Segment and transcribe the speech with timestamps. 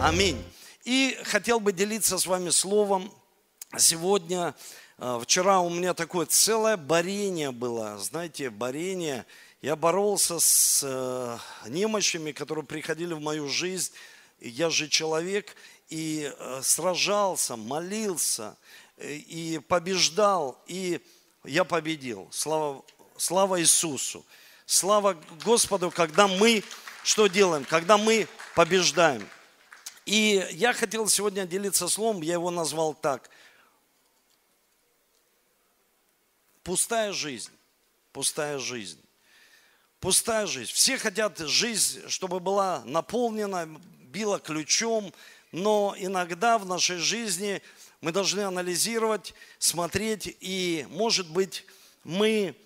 [0.00, 0.40] Аминь.
[0.84, 3.12] И хотел бы делиться с вами словом
[3.76, 4.54] сегодня.
[4.98, 9.26] э, Вчера у меня такое целое борение было, знаете, борение.
[9.60, 11.38] Я боролся с э,
[11.68, 13.92] немощами, которые приходили в мою жизнь.
[14.38, 15.56] Я же человек,
[15.88, 18.56] и э, сражался, молился,
[18.98, 21.00] и побеждал, и
[21.42, 22.28] я победил.
[22.30, 22.84] Слава,
[23.16, 24.24] слава Иисусу.
[24.64, 26.62] Слава Господу, когда мы
[27.02, 27.64] что делаем?
[27.64, 29.28] Когда мы побеждаем.
[30.08, 33.28] И я хотел сегодня делиться словом, я его назвал так.
[36.62, 37.50] Пустая жизнь.
[38.12, 38.98] Пустая жизнь.
[40.00, 40.72] Пустая жизнь.
[40.72, 43.68] Все хотят жизнь, чтобы была наполнена,
[44.04, 45.12] била ключом,
[45.52, 47.60] но иногда в нашей жизни
[48.00, 51.66] мы должны анализировать, смотреть, и, может быть,
[52.02, 52.56] мы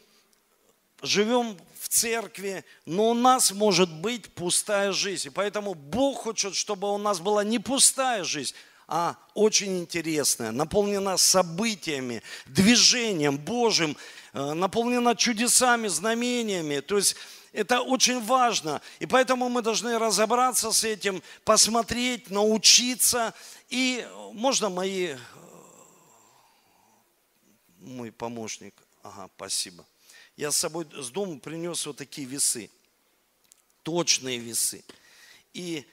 [1.02, 1.58] живем
[1.92, 5.28] церкви, но у нас может быть пустая жизнь.
[5.28, 8.54] И поэтому Бог хочет, чтобы у нас была не пустая жизнь,
[8.88, 13.96] а очень интересная, наполнена событиями, движением Божьим,
[14.32, 16.80] э, наполнена чудесами, знамениями.
[16.80, 17.14] То есть
[17.52, 18.80] это очень важно.
[18.98, 23.34] И поэтому мы должны разобраться с этим, посмотреть, научиться.
[23.68, 25.18] И можно мои, э,
[27.80, 29.84] мой помощник, ага, спасибо.
[30.42, 32.68] Я с собой с дома принес вот такие весы,
[33.84, 34.84] точные весы.
[35.54, 35.86] И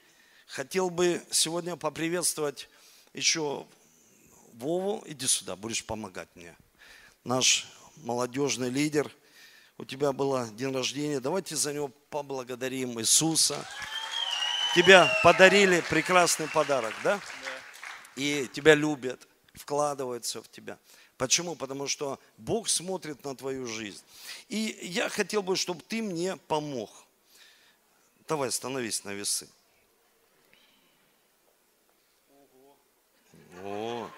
[0.47, 2.67] хотел бы сегодня поприветствовать
[3.13, 3.67] еще
[4.53, 6.57] Вову, иди сюда, будешь помогать мне.
[7.23, 9.15] Наш молодежный лидер,
[9.77, 13.63] у тебя было день рождения, давайте за него поблагодарим Иисуса.
[14.73, 17.21] Тебя подарили прекрасный подарок, да?
[18.15, 20.79] И тебя любят, вкладываются в тебя.
[21.19, 21.53] Почему?
[21.55, 24.01] Потому что Бог смотрит на твою жизнь.
[24.47, 26.89] И я хотел бы, чтобы ты мне помог.
[28.25, 29.49] Давай, становись на весы.
[33.61, 34.09] О.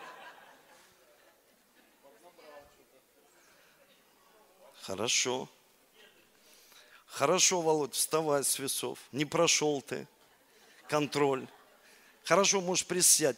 [4.82, 5.50] Хорошо.
[7.08, 9.00] Хорошо, Володь, вставай с весов.
[9.12, 10.08] Не прошел ты
[10.88, 11.48] контроль.
[12.26, 13.38] Хорошо, можешь присядь.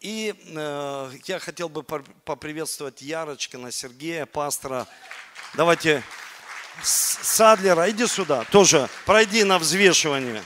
[0.00, 4.86] И э, я хотел бы поприветствовать Ярочкина, Сергея, пастора.
[5.54, 6.02] Давайте
[6.82, 10.42] Садлера, иди сюда, тоже пройди на взвешивание.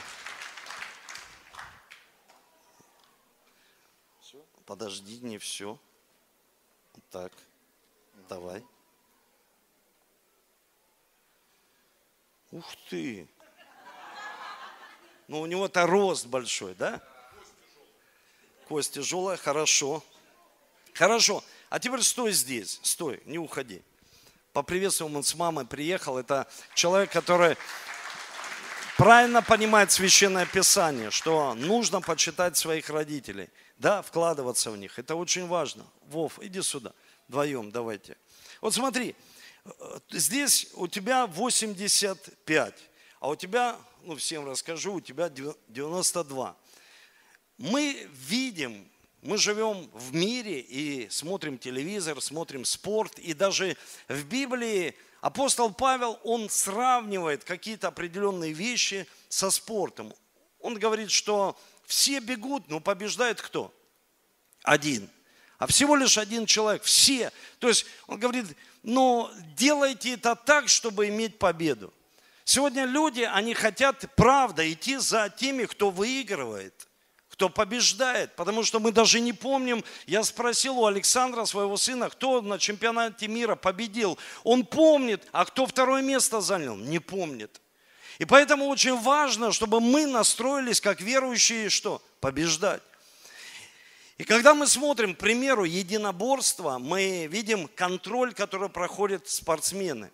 [4.65, 5.77] Подожди, не все.
[7.11, 7.31] Так,
[8.27, 8.65] давай.
[12.51, 13.27] Ух ты.
[15.27, 17.01] Ну, у него-то рост большой, да?
[18.73, 20.03] Кость тяжелая, хорошо.
[20.95, 21.43] Хорошо.
[21.69, 23.83] А теперь стой здесь, стой, не уходи.
[24.51, 26.17] Поприветствуем, он с мамой приехал.
[26.17, 27.55] Это человек, который
[28.97, 33.47] правильно понимает Священное Писание, что нужно почитать своих родителей,
[33.77, 34.97] да, вкладываться в них.
[34.97, 35.85] Это очень важно.
[36.07, 36.93] Вов, иди сюда,
[37.27, 38.17] вдвоем давайте.
[38.59, 39.15] Вот смотри,
[40.09, 42.73] здесь у тебя 85,
[43.19, 46.55] а у тебя, ну всем расскажу, у тебя 92
[47.63, 48.85] мы видим,
[49.21, 53.77] мы живем в мире и смотрим телевизор, смотрим спорт, и даже
[54.09, 60.13] в Библии апостол Павел, он сравнивает какие-то определенные вещи со спортом.
[60.59, 63.73] Он говорит, что все бегут, но побеждает кто?
[64.63, 65.09] Один.
[65.57, 67.31] А всего лишь один человек, все.
[67.59, 68.45] То есть он говорит,
[68.81, 71.93] но делайте это так, чтобы иметь победу.
[72.43, 76.89] Сегодня люди, они хотят, правда, идти за теми, кто выигрывает–
[77.33, 78.35] кто побеждает.
[78.35, 83.27] Потому что мы даже не помним, я спросил у Александра, своего сына, кто на чемпионате
[83.27, 84.19] мира победил.
[84.43, 87.59] Он помнит, а кто второе место занял, не помнит.
[88.19, 92.03] И поэтому очень важно, чтобы мы настроились как верующие, что?
[92.19, 92.83] Побеждать.
[94.19, 100.11] И когда мы смотрим, к примеру, единоборство, мы видим контроль, который проходят спортсмены.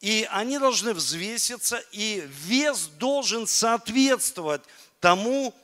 [0.00, 4.62] И они должны взвеситься, и вес должен соответствовать
[5.00, 5.54] тому,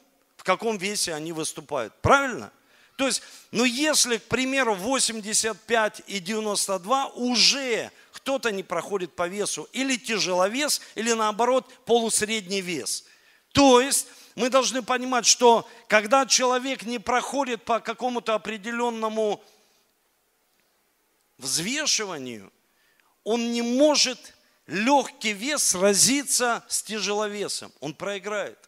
[0.45, 1.95] каком весе они выступают.
[2.01, 2.53] Правильно?
[2.97, 9.69] То есть, ну если, к примеру, 85 и 92 уже кто-то не проходит по весу,
[9.73, 13.05] или тяжеловес, или наоборот полусредний вес.
[13.53, 19.43] То есть мы должны понимать, что когда человек не проходит по какому-то определенному
[21.39, 22.53] взвешиванию,
[23.25, 24.35] он не может
[24.67, 27.73] легкий вес сразиться с тяжеловесом.
[27.81, 28.68] Он проиграет.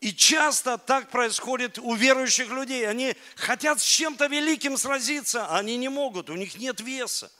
[0.00, 2.88] И часто так происходит у верующих людей.
[2.88, 7.30] Они хотят с чем-то великим сразиться, а они не могут, у них нет веса.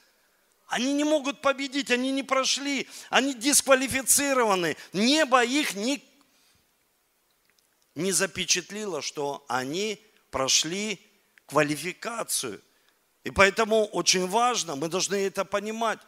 [0.69, 4.77] Они не могут победить, они не прошли, они дисквалифицированы.
[4.93, 6.05] Небо их не,
[7.95, 9.99] не запечатлило, что они
[10.31, 11.01] прошли
[11.47, 12.63] квалификацию.
[13.25, 15.99] И поэтому очень важно, мы должны это понимать.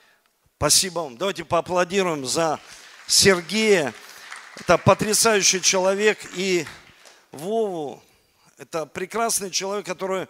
[0.59, 1.17] Спасибо вам.
[1.17, 2.61] Давайте поаплодируем за
[3.09, 3.93] Сергея.
[4.61, 6.19] Это потрясающий человек.
[6.37, 6.67] И
[7.31, 8.03] Вову,
[8.59, 10.29] это прекрасный человек, который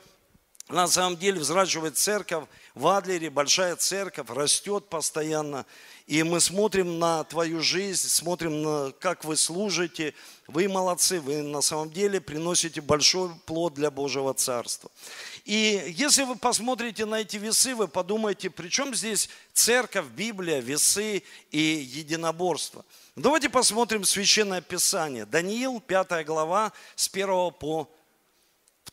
[0.69, 5.67] на самом деле взращивает церковь в Адлере, большая церковь, растет постоянно.
[6.07, 10.15] И мы смотрим на твою жизнь, смотрим, на, как вы служите.
[10.47, 14.89] Вы молодцы, вы на самом деле приносите большой плод для Божьего Царства.
[15.45, 21.25] И если вы посмотрите на эти весы, вы подумаете, при чем здесь церковь, Библия, весы
[21.51, 22.85] и единоборство.
[23.15, 25.27] Давайте посмотрим Священное Писание.
[25.27, 27.87] Даниил, 5 глава, с 1 по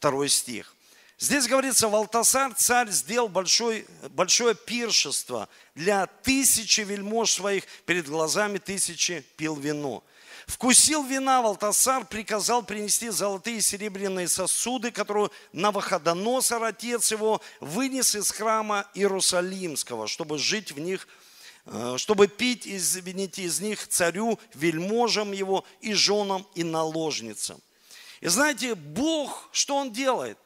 [0.01, 0.75] 2 стих.
[1.17, 9.21] Здесь говорится, Валтасар, царь, сделал большой, большое пиршество для тысячи вельмож своих, перед глазами тысячи
[9.37, 10.03] пил вино.
[10.47, 18.31] Вкусил вина, Валтасар приказал принести золотые и серебряные сосуды, которые Навуходоносор, отец его, вынес из
[18.31, 21.07] храма Иерусалимского, чтобы жить в них,
[21.97, 27.59] чтобы пить, извините, из них царю, вельможам его и женам и наложницам.
[28.21, 30.37] И знаете, Бог, что Он делает?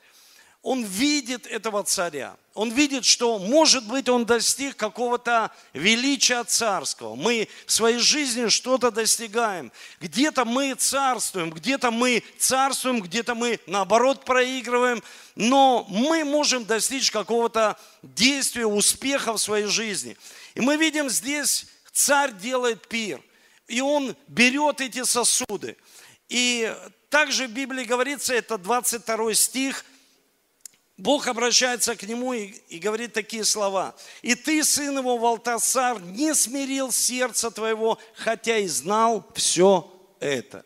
[0.64, 2.38] Он видит этого царя.
[2.54, 7.16] Он видит, что, может быть, он достиг какого-то величия царского.
[7.16, 9.74] Мы в своей жизни что-то достигаем.
[10.00, 15.04] Где-то мы царствуем, где-то мы царствуем, где-то мы, наоборот, проигрываем.
[15.36, 20.16] Но мы можем достичь какого-то действия, успеха в своей жизни.
[20.56, 23.22] И мы видим здесь, царь делает пир.
[23.68, 25.76] И он берет эти сосуды.
[26.30, 26.74] И
[27.10, 29.84] также в Библии говорится, это 22 стих–
[31.04, 33.94] Бог обращается к нему и, и говорит такие слова.
[34.22, 39.92] «И ты, сын его, Валтасар, не смирил сердце твоего, хотя и знал все
[40.22, 40.64] это».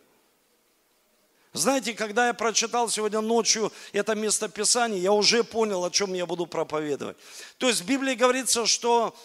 [1.54, 6.46] Знаете, когда я прочитал сегодня ночью это местописание, я уже понял, о чем я буду
[6.46, 7.18] проповедовать.
[7.58, 9.18] То есть в Библии говорится, что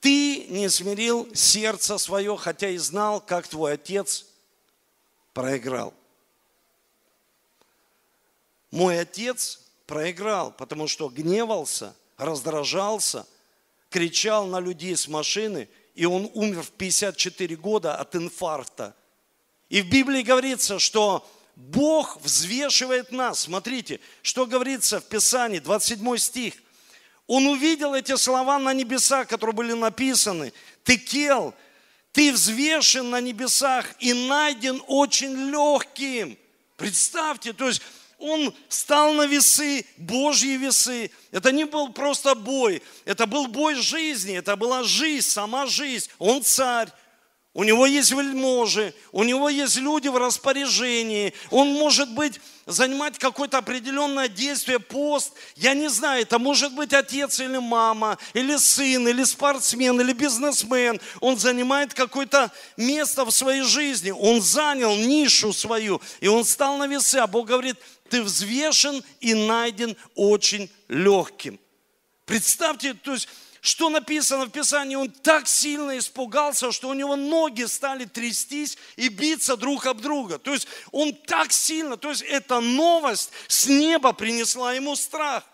[0.00, 4.24] ты не смирил сердце свое, хотя и знал, как твой отец
[5.34, 5.92] проиграл.
[8.70, 13.26] Мой отец проиграл, потому что гневался, раздражался,
[13.88, 18.94] кричал на людей с машины, и он умер в 54 года от инфаркта.
[19.68, 23.40] И в Библии говорится, что Бог взвешивает нас.
[23.40, 26.54] Смотрите, что говорится в Писании, 27 стих.
[27.26, 30.52] Он увидел эти слова на небесах, которые были написаны.
[30.84, 31.52] Ты кел,
[32.12, 36.38] ты взвешен на небесах и найден очень легким.
[36.76, 37.82] Представьте, то есть
[38.20, 41.10] он стал на весы, Божьи весы.
[41.30, 46.08] Это не был просто бой, это был бой жизни, это была жизнь, сама жизнь.
[46.18, 46.88] Он царь,
[47.52, 53.58] у него есть вельможи, у него есть люди в распоряжении, он может быть занимать какое-то
[53.58, 55.32] определенное действие, пост.
[55.56, 61.00] Я не знаю, это может быть отец или мама, или сын, или спортсмен, или бизнесмен.
[61.18, 66.86] Он занимает какое-то место в своей жизни, он занял нишу свою, и он стал на
[66.86, 67.16] весы.
[67.16, 67.76] А Бог говорит,
[68.10, 71.58] ты взвешен и найден очень легким.
[72.26, 73.28] Представьте, то есть
[73.60, 79.08] что написано в Писании, он так сильно испугался, что у него ноги стали трястись и
[79.08, 80.38] биться друг об друга.
[80.38, 85.44] То есть он так сильно, то есть эта новость с неба принесла ему страх.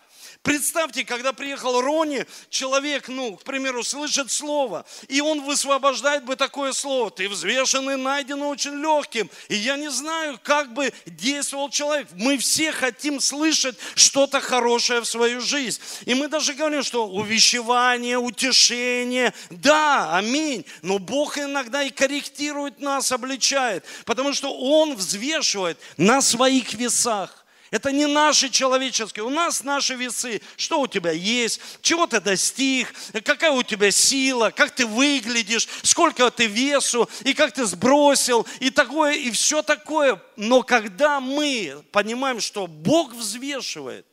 [0.43, 6.71] Представьте, когда приехал Рони, человек, ну, к примеру, слышит слово, и он высвобождает бы такое
[6.73, 7.11] слово.
[7.11, 9.29] Ты взвешен и найден очень легким.
[9.49, 12.07] И я не знаю, как бы действовал человек.
[12.13, 15.81] Мы все хотим слышать что-то хорошее в свою жизнь.
[16.05, 20.65] И мы даже говорим, что увещевание, утешение, да, аминь.
[20.81, 27.36] Но Бог иногда и корректирует нас, обличает, потому что Он взвешивает на своих весах.
[27.69, 29.25] Это не наши человеческие.
[29.25, 30.41] У нас наши весы.
[30.55, 31.59] Что у тебя есть?
[31.81, 32.93] Чего ты достиг?
[33.25, 34.51] Какая у тебя сила?
[34.51, 35.67] Как ты выглядишь?
[35.83, 37.09] Сколько ты весу?
[37.23, 38.47] И как ты сбросил?
[38.59, 40.21] И такое, и все такое.
[40.37, 44.05] Но когда мы понимаем, что Бог взвешивает,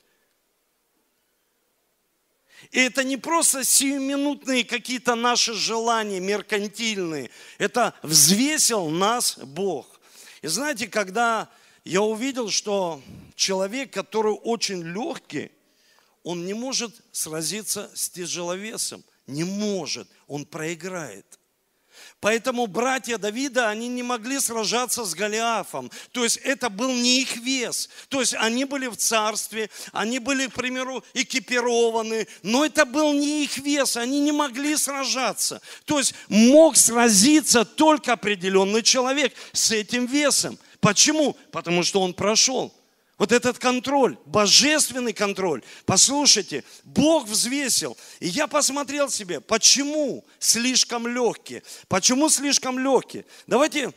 [2.72, 7.30] и это не просто сиюминутные какие-то наши желания меркантильные.
[7.58, 10.00] Это взвесил нас Бог.
[10.42, 11.48] И знаете, когда
[11.84, 13.00] я увидел, что
[13.34, 15.50] человек, который очень легкий,
[16.22, 19.04] он не может сразиться с тяжеловесом.
[19.26, 21.38] Не может, он проиграет.
[22.20, 25.90] Поэтому братья Давида, они не могли сражаться с Голиафом.
[26.10, 27.90] То есть это был не их вес.
[28.08, 33.44] То есть они были в царстве, они были, к примеру, экипированы, но это был не
[33.44, 35.60] их вес, они не могли сражаться.
[35.84, 40.58] То есть мог сразиться только определенный человек с этим весом.
[40.80, 41.36] Почему?
[41.52, 42.74] Потому что он прошел.
[43.24, 45.62] Вот этот контроль, божественный контроль.
[45.86, 47.96] Послушайте, Бог взвесил.
[48.20, 51.62] И я посмотрел себе, почему слишком легкие.
[51.88, 53.24] Почему слишком легкие?
[53.46, 53.94] Давайте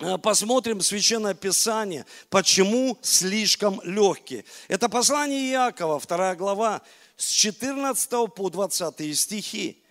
[0.00, 4.44] э, посмотрим Священное Писание, почему слишком легкие.
[4.66, 6.82] Это послание Иакова, 2 глава,
[7.16, 9.84] с 14 по 20 стихи.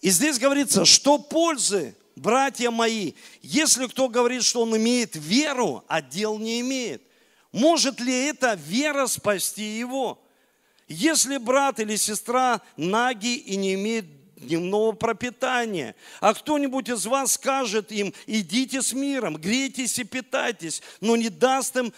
[0.00, 3.12] И здесь говорится, что пользы, братья мои,
[3.42, 7.00] если кто говорит, что он имеет веру, а дел не имеет–
[7.54, 10.20] может ли эта вера спасти его?
[10.88, 17.92] Если брат или сестра наги и не имеет дневного пропитания, а кто-нибудь из вас скажет
[17.92, 21.94] им, идите с миром, грейтесь и питайтесь, но не даст им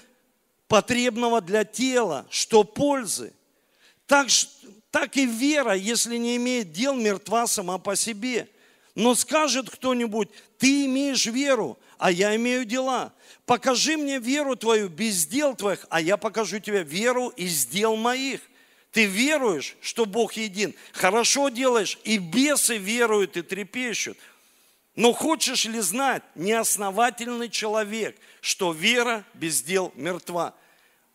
[0.69, 3.33] потребного для тела, что пользы.
[4.07, 4.29] Так,
[4.91, 8.47] так и вера, если не имеет дел, мертва сама по себе.
[8.95, 13.15] Но скажет кто-нибудь, ты имеешь веру, а я имею дела
[13.47, 18.41] покажи мне веру твою без дел твоих, а я покажу тебе веру из дел моих.
[18.91, 24.19] Ты веруешь, что Бог един, хорошо делаешь, и бесы веруют и трепещут.
[24.97, 30.55] Но хочешь ли знать, неосновательный человек, что вера без дел мертва?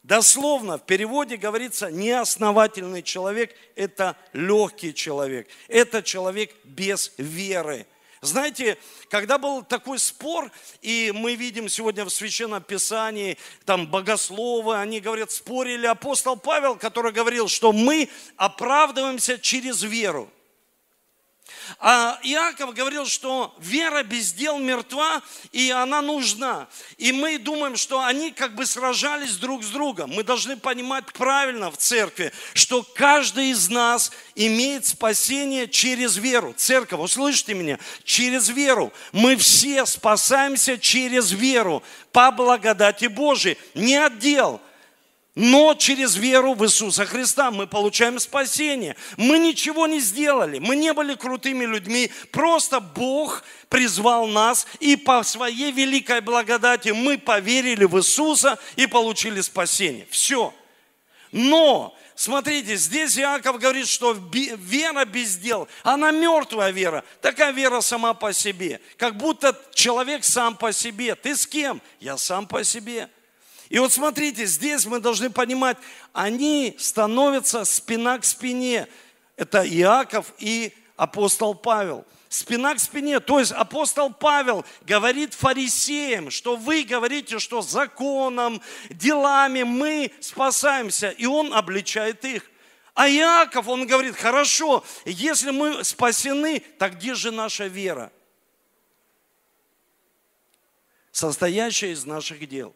[0.03, 7.85] Дословно в переводе говорится, неосновательный человек– это легкий человек, это человек без веры.
[8.23, 8.77] Знаете,
[9.09, 10.51] когда был такой спор,
[10.83, 13.35] и мы видим сегодня в Священном Писании,
[13.65, 20.29] там богословы, они говорят, спорили апостол Павел, который говорил, что мы оправдываемся через веру.
[21.79, 26.67] А Иаков говорил, что вера без дел мертва, и она нужна.
[26.97, 30.11] И мы думаем, что они как бы сражались друг с другом.
[30.11, 36.53] Мы должны понимать правильно в церкви, что каждый из нас имеет спасение через веру.
[36.55, 38.91] Церковь, услышите меня, через веру.
[39.11, 44.61] Мы все спасаемся через веру по благодати Божией, не от дел–
[45.35, 48.97] но через веру в Иисуса Христа мы получаем спасение.
[49.15, 55.23] Мы ничего не сделали, мы не были крутыми людьми, просто Бог призвал нас, и по
[55.23, 60.05] своей великой благодати мы поверили в Иисуса и получили спасение.
[60.11, 60.53] Все.
[61.31, 67.05] Но, смотрите, здесь Иаков говорит, что вера без дел, она мертвая вера.
[67.21, 68.81] Такая вера сама по себе.
[68.97, 71.15] Как будто человек сам по себе.
[71.15, 71.81] Ты с кем?
[72.01, 73.09] Я сам по себе.
[73.71, 75.77] И вот смотрите, здесь мы должны понимать,
[76.11, 78.85] они становятся спина к спине.
[79.37, 82.05] Это Иаков и апостол Павел.
[82.27, 83.21] Спина к спине.
[83.21, 91.09] То есть апостол Павел говорит фарисеям, что вы говорите, что законом, делами мы спасаемся.
[91.11, 92.51] И он обличает их.
[92.93, 98.11] А Иаков, он говорит, хорошо, если мы спасены, так где же наша вера?
[101.13, 102.75] Состоящая из наших дел.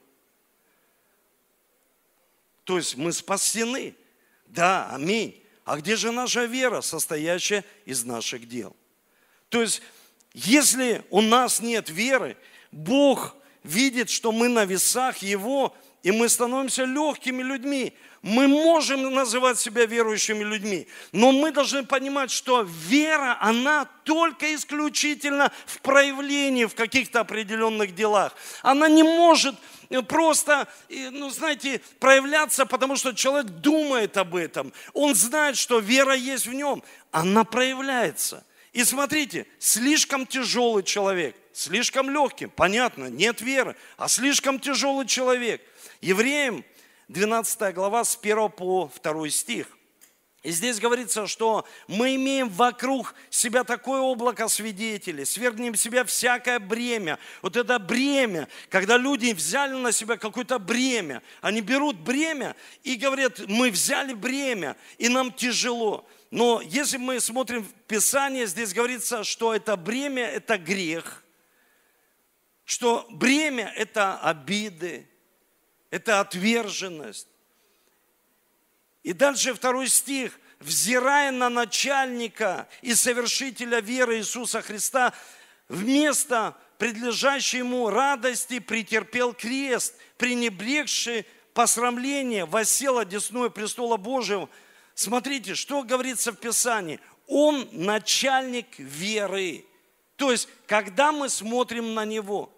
[2.66, 3.96] То есть мы спасены.
[4.48, 5.42] Да, аминь.
[5.64, 8.76] А где же наша вера, состоящая из наших дел?
[9.50, 9.82] То есть,
[10.34, 12.38] если у нас нет веры,
[12.72, 17.94] Бог видит, что мы на весах Его, и мы становимся легкими людьми.
[18.22, 25.52] Мы можем называть себя верующими людьми, но мы должны понимать, что вера, она только исключительно
[25.68, 28.34] в проявлении в каких-то определенных делах.
[28.64, 29.56] Она не может
[29.90, 34.74] Э, просто, ну, знаете, проявляться, потому что человек думает об этом.
[34.94, 36.84] Он знает, что вера есть в нем.
[37.12, 38.46] Она проявляется.
[38.74, 45.62] И смотрите, слишком тяжелый человек, слишком легкий, понятно, нет веры, а слишком тяжелый человек.
[46.02, 46.64] Евреям
[47.08, 49.68] 12 глава с 1 по 2 стих.
[50.44, 57.18] И здесь говорится, что мы имеем вокруг себя такое облако свидетелей, свергнем себя всякое бремя.
[57.42, 63.40] Вот это бремя, когда люди взяли на себя какое-то бремя, они берут бремя и говорят,
[63.48, 66.08] мы взяли бремя, и нам тяжело.
[66.30, 71.25] Но если мы смотрим в Писание, здесь говорится, что это бремя– это грех,
[72.66, 75.08] что бремя– это обиды,
[75.92, 77.28] это отверженность.
[79.04, 80.40] И дальше второй стих.
[80.60, 85.14] «Взирая на начальника и совершителя веры Иисуса Христа,
[85.68, 94.50] вместо предлежащей ему радости претерпел крест, пренебрегший посрамление, восел одесную престола Божьего».
[94.96, 97.02] Смотрите, что говорится в Писании.
[97.28, 99.66] Он начальник веры.
[100.16, 102.55] То есть, когда мы смотрим на Него.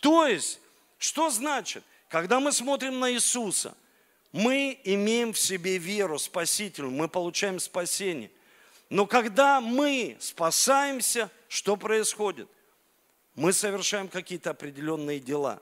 [0.00, 0.60] То есть,
[0.98, 1.84] что значит?
[2.08, 3.76] Когда мы смотрим на Иисуса–
[4.32, 8.30] мы имеем в себе веру спасительную, мы получаем спасение.
[8.90, 12.48] Но когда мы спасаемся, что происходит?
[13.34, 15.60] Мы совершаем какие-то определенные дела.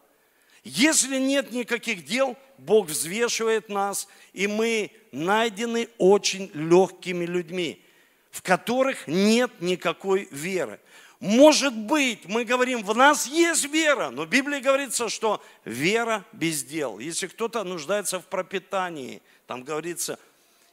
[0.65, 7.85] Если нет никаких дел, Бог взвешивает нас, и мы найдены очень легкими людьми,
[8.31, 10.81] в которых нет никакой веры.
[11.21, 16.63] Может быть, мы говорим, в нас есть вера, но в Библии говорится, что вера без
[16.63, 16.99] дел.
[16.99, 20.19] Если кто-то нуждается в пропитании, там говорится,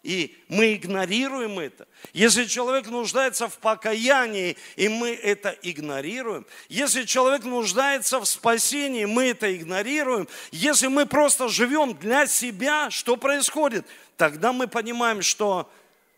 [0.03, 1.87] и мы игнорируем это.
[2.11, 6.45] Если человек нуждается в покаянии, и мы это игнорируем.
[6.67, 10.27] Если человек нуждается в спасении, мы это игнорируем.
[10.51, 13.85] Если мы просто живем для себя, что происходит?
[14.17, 15.71] Тогда мы понимаем, что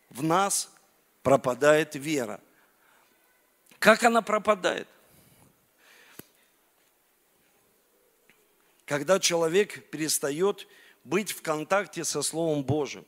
[0.09, 0.71] в нас
[1.21, 2.41] пропадает вера.
[3.79, 4.87] Как она пропадает?
[8.85, 10.67] Когда человек перестает
[11.03, 13.05] быть в контакте со Словом Божьим,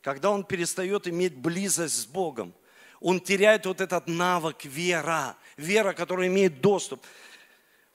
[0.00, 2.54] когда он перестает иметь близость с Богом,
[3.00, 7.04] он теряет вот этот навык вера, вера, которая имеет доступ.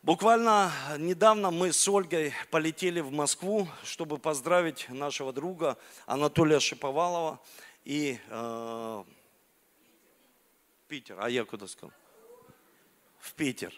[0.04, 7.40] Буквально недавно мы с Ольгой полетели в Москву, чтобы поздравить нашего друга Анатолия Шиповалова
[7.84, 9.04] и э,
[10.88, 11.18] Питер.
[11.20, 11.92] А я куда сказал?
[13.20, 13.74] В Питер.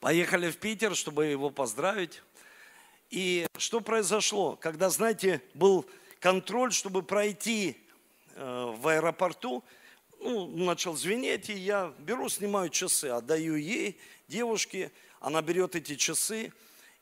[0.00, 2.22] Поехали в Питер, чтобы его поздравить.
[3.10, 4.56] И что произошло?
[4.56, 5.84] Когда, знаете, был
[6.18, 7.76] контроль, чтобы пройти
[8.34, 9.62] э, в аэропорту,
[10.20, 13.98] ну, начал звенеть, и я беру, снимаю часы, отдаю ей,
[14.28, 16.52] девушке, она берет эти часы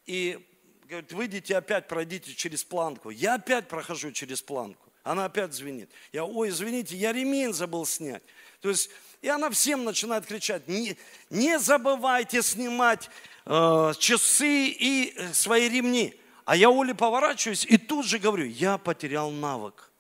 [0.07, 0.45] и
[0.89, 3.11] говорит, выйдите опять, пройдите через планку.
[3.11, 4.89] Я опять прохожу через планку.
[5.05, 5.91] Она опять звенит.
[6.13, 8.23] Я, ой, извините, я ремень забыл снять.
[8.61, 8.91] То есть,
[9.23, 10.97] и она всем начинает кричать, не,
[11.31, 13.11] не забывайте снимать
[13.47, 16.21] э, часы и э, свои ремни.
[16.45, 19.91] А я Оле поворачиваюсь и тут же говорю, я потерял навык,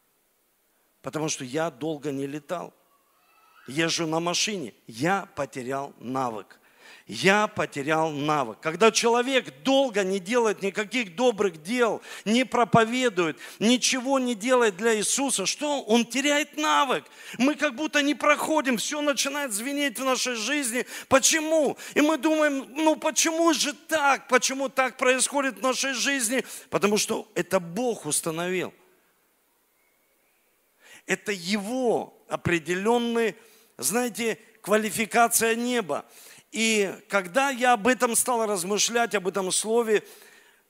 [1.03, 2.73] потому что я долго не летал.
[3.67, 6.59] Езжу на машине, я потерял навык
[7.09, 8.61] я потерял навык.
[8.61, 15.47] Когда человек долго не делает никаких добрых дел, не проповедует, ничего не делает для Иисуса,
[15.47, 17.05] что он теряет навык.
[17.39, 20.85] Мы как будто не проходим, все начинает звенеть в нашей жизни.
[21.09, 21.79] Почему?
[21.95, 24.29] И мы думаем, ну почему же так?
[24.29, 26.45] Почему так происходит в нашей жизни?
[26.69, 28.75] Потому что это Бог установил.
[31.07, 33.35] Это Его определенный,
[33.79, 36.05] знаете, квалификация неба.
[36.53, 40.03] И когда я об этом стал размышлять, об этом слове,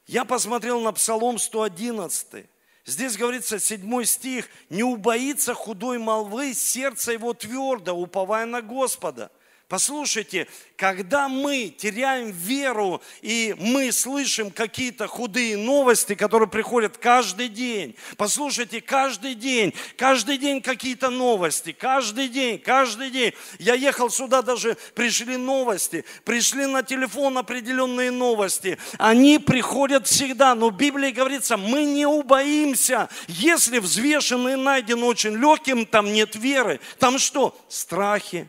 [0.07, 2.47] я посмотрел на Псалом 111.
[2.85, 9.31] Здесь говорится, седьмой стих, «Не убоится худой молвы, сердце его твердо, уповая на Господа».
[9.69, 17.95] Послушайте, когда мы теряем веру и мы слышим какие-то худые новости, которые приходят каждый день,
[18.17, 23.35] послушайте, каждый день, каждый день какие-то новости, каждый день, каждый день.
[23.59, 28.79] Я ехал сюда, даже пришли новости, пришли на телефон определенные новости.
[28.97, 33.11] Они приходят всегда, но в Библии говорится, мы не убоимся.
[33.27, 36.81] Если взвешенный найден очень легким, там нет веры.
[36.99, 37.55] Там что?
[37.69, 38.49] Страхи,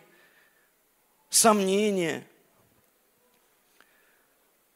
[1.30, 2.26] сомнение,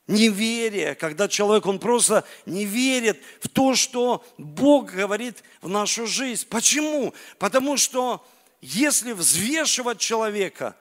[0.08, 6.48] неверие, когда человек, он просто не верит в то, что Бог говорит в нашу жизнь.
[6.48, 7.14] Почему?
[7.40, 8.26] Потому что
[8.62, 10.76] если взвешивать человека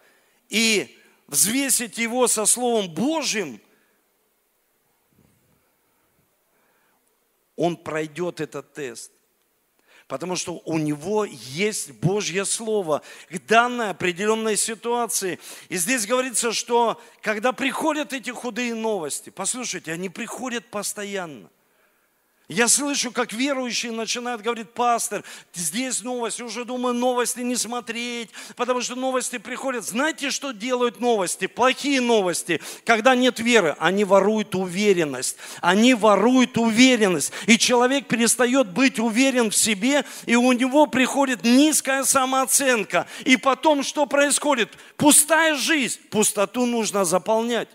[0.48, 3.60] и взвесить его со Словом Божьим,
[7.56, 9.12] он пройдет этот тест
[10.12, 15.38] потому что у него есть Божье Слово к данной определенной ситуации.
[15.70, 21.48] И здесь говорится, что когда приходят эти худые новости, послушайте, они приходят постоянно–
[22.48, 25.24] я слышу, как верующие начинают говорить, пастор,
[25.54, 29.84] здесь новости, уже думаю, новости не смотреть, потому что новости приходят.
[29.84, 31.46] Знаете, что делают новости?
[31.46, 35.36] Плохие новости, когда нет веры, они воруют уверенность.
[35.60, 37.32] Они воруют уверенность.
[37.46, 43.06] И человек перестает быть уверен в себе, и у него приходит низкая самооценка.
[43.24, 44.70] И потом что происходит?
[44.96, 46.00] Пустая жизнь.
[46.10, 47.68] Пустоту нужно заполнять.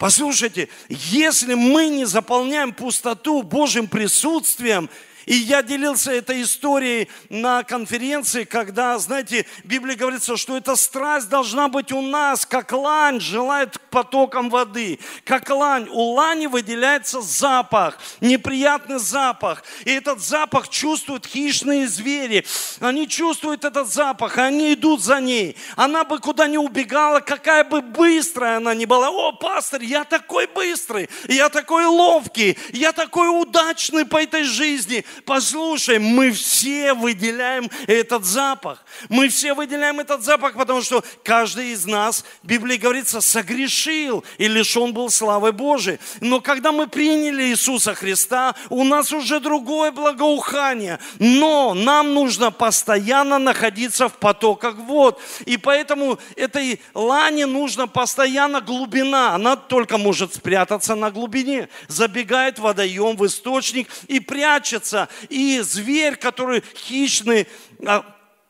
[0.00, 4.88] Послушайте, если мы не заполняем пустоту Божьим присутствием,
[5.26, 11.28] и я делился этой историей на конференции, когда, знаете, в Библии говорится, что эта страсть
[11.28, 14.98] должна быть у нас, как лань желает к потокам воды.
[15.24, 15.88] Как лань.
[15.90, 19.64] У лани выделяется запах, неприятный запах.
[19.84, 22.46] И этот запах чувствуют хищные звери.
[22.80, 25.56] Они чувствуют этот запах, и они идут за ней.
[25.76, 29.10] Она бы куда ни убегала, какая бы быстрая она ни была.
[29.10, 35.98] О, пастор, я такой быстрый, я такой ловкий, я такой удачный по этой жизни Послушай,
[35.98, 38.84] мы все выделяем этот запах.
[39.08, 44.48] Мы все выделяем этот запах, потому что каждый из нас, в Библии говорится, согрешил и
[44.48, 45.98] лишен был славы Божией.
[46.20, 50.98] Но когда мы приняли Иисуса Христа, у нас уже другое благоухание.
[51.18, 55.20] Но нам нужно постоянно находиться в потоках вод.
[55.46, 59.34] И поэтому этой лане нужно постоянно глубина.
[59.34, 61.68] Она только может спрятаться на глубине.
[61.88, 64.99] Забегает водоем в источник и прячется.
[65.28, 67.46] И зверь, который хищный,
[67.86, 68.04] а,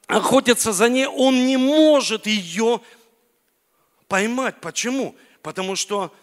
[0.07, 2.81] охотится за ней, он не может ее
[4.09, 4.61] поймать.
[4.61, 5.15] Почему?
[5.43, 6.15] Потому что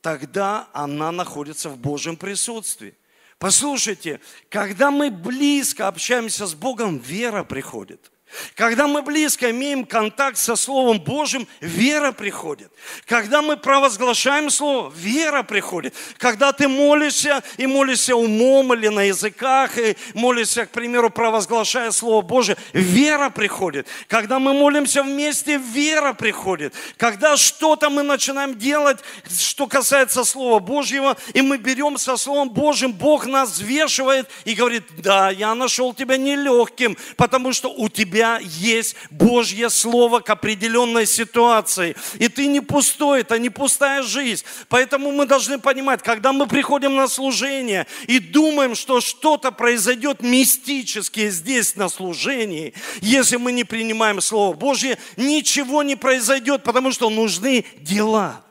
[0.00, 2.94] тогда она находится в Божьем присутствии.
[3.38, 8.10] Послушайте, когда мы близко общаемся с Богом, вера приходит.
[8.54, 12.72] Когда мы близко имеем контакт со Словом Божьим, вера приходит.
[13.06, 15.94] Когда мы провозглашаем Слово, вера приходит.
[16.18, 22.22] Когда ты молишься и молишься умом или на языках, и молишься, к примеру, провозглашая Слово
[22.22, 23.86] Божье, вера приходит.
[24.08, 26.74] Когда мы молимся вместе, вера приходит.
[26.96, 28.98] Когда что-то мы начинаем делать,
[29.38, 34.84] что касается Слова Божьего, и мы берем со Словом Божьим, Бог нас взвешивает и говорит,
[34.98, 41.06] да, я нашел тебя нелегким, потому что у тебя тебя есть Божье Слово к определенной
[41.06, 41.94] ситуации.
[42.18, 44.44] И ты не пустой, это не пустая жизнь.
[44.68, 51.28] Поэтому мы должны понимать, когда мы приходим на служение и думаем, что что-то произойдет мистически
[51.28, 57.64] здесь на служении, если мы не принимаем Слово Божье, ничего не произойдет, потому что нужны
[57.80, 58.42] дела.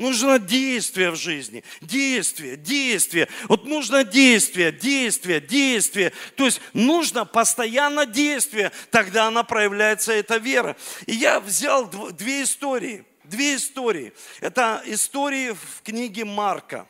[0.00, 1.62] Нужно действие в жизни.
[1.82, 3.28] Действие, действие.
[3.48, 6.14] Вот нужно действие, действие, действие.
[6.36, 8.72] То есть нужно постоянно действие.
[8.90, 10.74] Тогда она проявляется, эта вера.
[11.04, 13.04] И я взял две истории.
[13.24, 14.14] Две истории.
[14.40, 16.88] Это истории в книге Марка.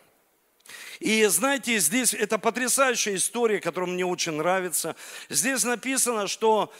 [1.01, 4.94] И знаете, здесь это потрясающая история, которая мне очень нравится.
[5.29, 6.73] Здесь написано, что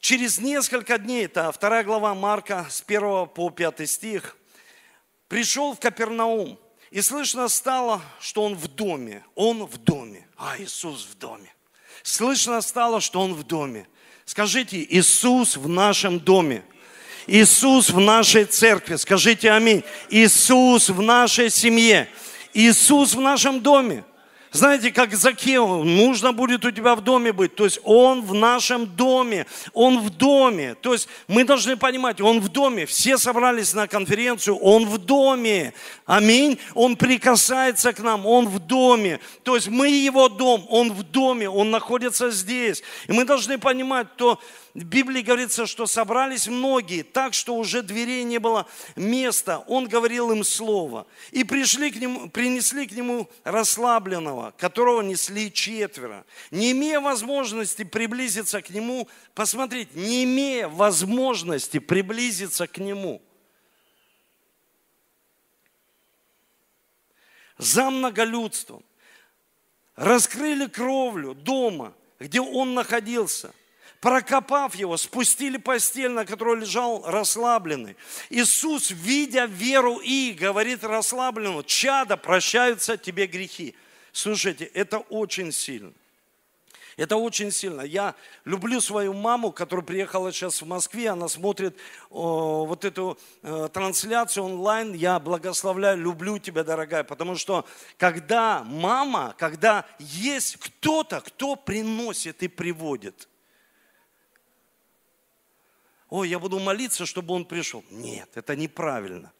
[0.00, 4.38] через несколько дней, это вторая глава Марка с 1 по 5 стих,
[5.28, 6.58] пришел в Капернаум,
[6.90, 9.24] и слышно стало, что он в доме.
[9.34, 10.26] Он в доме.
[10.36, 11.52] А, Иисус в доме.
[12.02, 13.88] Слышно стало, что он в доме.
[14.24, 16.64] Скажите, Иисус в нашем доме.
[17.26, 18.96] Иисус в нашей церкви.
[18.96, 19.82] Скажите аминь.
[20.10, 22.08] Иисус в нашей семье.
[22.54, 24.04] Иисус в нашем доме.
[24.56, 27.54] Знаете, как Закеу, нужно будет у тебя в доме быть.
[27.54, 30.74] То есть он в нашем доме, он в доме.
[30.76, 32.86] То есть мы должны понимать, он в доме.
[32.86, 35.74] Все собрались на конференцию, он в доме.
[36.06, 36.58] Аминь.
[36.72, 39.20] Он прикасается к нам, он в доме.
[39.42, 42.82] То есть мы его дом, он в доме, он находится здесь.
[43.08, 44.40] И мы должны понимать, то
[44.76, 49.64] в Библии говорится, что собрались многие, так что уже дверей не было места.
[49.68, 51.06] Он говорил им слово.
[51.30, 56.26] И пришли к нему, принесли к нему расслабленного, которого несли четверо.
[56.50, 63.22] Не имея возможности приблизиться к нему, посмотрите, не имея возможности приблизиться к нему.
[67.56, 68.84] За многолюдством.
[69.94, 73.54] Раскрыли кровлю дома, где он находился–
[74.00, 77.96] прокопав его, спустили постель, на которой лежал расслабленный.
[78.30, 83.74] Иисус, видя веру и, говорит расслабленному, чада, прощаются тебе грехи.
[84.12, 85.92] Слушайте, это очень сильно.
[86.96, 87.82] Это очень сильно.
[87.82, 88.14] Я
[88.46, 91.76] люблю свою маму, которая приехала сейчас в Москве, она смотрит
[92.08, 94.94] о, вот эту э, трансляцию онлайн.
[94.94, 97.66] Я благословляю, люблю тебя, дорогая, потому что
[97.98, 103.28] когда мама, когда есть кто-то, кто приносит и приводит–
[106.08, 107.84] ой, я буду молиться, чтобы он пришел.
[107.90, 109.32] Нет, это неправильно.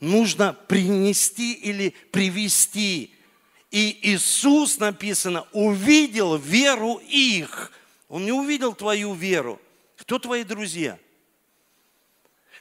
[0.00, 3.14] Нужно принести или привести.
[3.70, 7.72] И Иисус, написано, увидел веру их.
[8.08, 9.60] Он не увидел твою веру.
[9.96, 10.98] Кто твои друзья?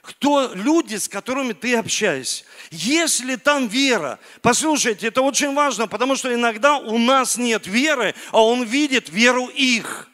[0.02, 2.46] Кто люди, с которыми ты общаешься?
[2.70, 4.20] Есть ли там вера?
[4.42, 9.48] Послушайте, это очень важно, потому что иногда у нас нет веры, а он видит веру
[9.48, 10.10] их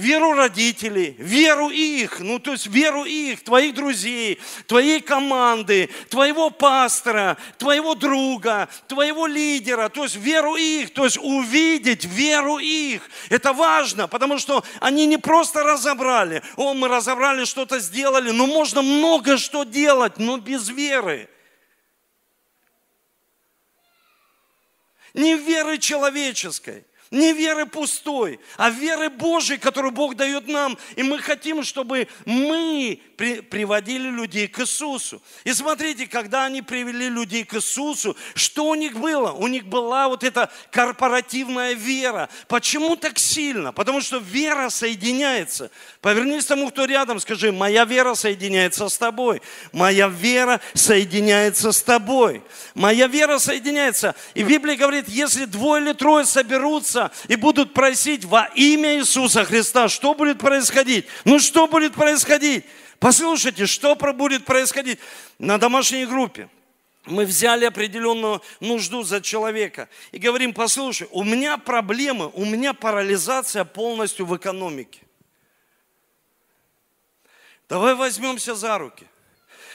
[0.00, 7.36] веру родителей, веру их, ну то есть веру их, твоих друзей, твоей команды, твоего пастора,
[7.58, 13.08] твоего друга, твоего лидера, то есть веру их, то есть увидеть веру их.
[13.28, 18.82] Это важно, потому что они не просто разобрали, о, мы разобрали, что-то сделали, но можно
[18.82, 21.28] много что делать, но без веры.
[25.12, 30.78] Не веры человеческой, Не веры пустой, а веры Божьей, которую Бог дает нам.
[30.94, 35.20] И мы хотим, чтобы мы при, приводили людей к Иисусу.
[35.42, 39.32] И смотрите, когда они привели людей к Иисусу, что у них было?
[39.32, 42.28] У них была вот эта корпоративная вера.
[42.46, 43.72] Почему так сильно?
[43.72, 45.72] Потому что вера соединяется.
[46.00, 49.42] Повернись тому, кто рядом, скажи, моя вера соединяется с тобой.
[49.72, 52.44] Моя вера соединяется с тобой.
[52.74, 54.14] Моя вера соединяется.
[54.34, 59.44] И Библия говорит, если двое или трое соберутся, молиться и будут просить во имя Иисуса
[59.44, 61.06] Христа, что будет происходить?
[61.24, 62.64] Ну что будет происходить?
[62.98, 64.98] Послушайте, что будет происходить
[65.38, 66.48] на домашней группе.
[67.06, 73.64] Мы взяли определенную нужду за человека и говорим, послушай, у меня проблемы, у меня парализация
[73.64, 75.00] полностью в экономике.
[77.68, 79.06] Давай возьмемся за руки.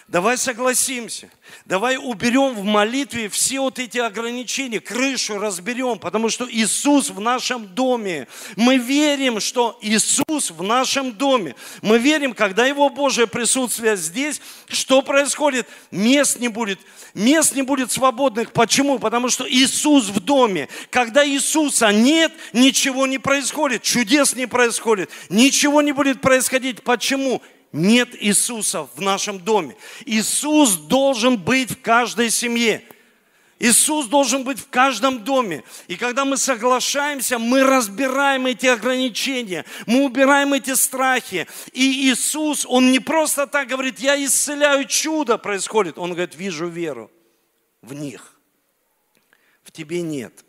[0.07, 1.31] Давай согласимся,
[1.65, 7.65] давай уберем в молитве все вот эти ограничения, крышу разберем, потому что Иисус в нашем
[7.65, 8.27] доме.
[8.55, 11.55] Мы верим, что Иисус в нашем доме.
[11.81, 15.67] Мы верим, когда Его Божье присутствие здесь, что происходит?
[15.89, 16.79] Мест не будет,
[17.15, 18.51] мест не будет свободных.
[18.51, 18.99] Почему?
[18.99, 20.69] Потому что Иисус в доме.
[20.91, 26.83] Когда Иисуса нет, ничего не происходит, чудес не происходит, ничего не будет происходить.
[26.83, 27.41] Почему?
[27.75, 29.75] Нет Иисуса в нашем доме.
[30.05, 32.81] Иисус должен быть в каждой семье.
[33.59, 35.63] Иисус должен быть в каждом доме.
[35.87, 41.47] И когда мы соглашаемся, мы разбираем эти ограничения, мы убираем эти страхи.
[41.73, 45.97] И Иисус, Он не просто так говорит, я исцеляю, чудо происходит.
[45.97, 47.11] Он говорит, вижу веру
[47.81, 48.39] в них.
[49.63, 50.45] В тебе нет.